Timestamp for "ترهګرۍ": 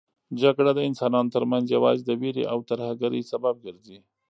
2.69-3.21